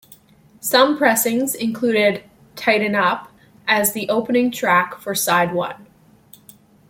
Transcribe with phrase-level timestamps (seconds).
[0.61, 2.23] Some pressings included
[2.55, 3.31] "Tighten Up"
[3.67, 5.85] as the opening track for side one.